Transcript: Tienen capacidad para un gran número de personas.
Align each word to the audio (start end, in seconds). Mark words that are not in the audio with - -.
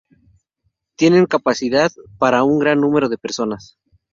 Tienen 0.97 1.27
capacidad 1.27 1.91
para 2.17 2.43
un 2.43 2.57
gran 2.57 2.81
número 2.81 3.07
de 3.07 3.19
personas. 3.19 3.77